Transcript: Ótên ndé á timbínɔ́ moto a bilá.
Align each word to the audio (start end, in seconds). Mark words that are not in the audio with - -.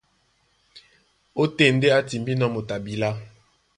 Ótên 1.41 1.71
ndé 1.75 1.87
á 1.97 1.99
timbínɔ́ 2.09 2.51
moto 2.53 2.73
a 2.75 2.83
bilá. 2.85 3.09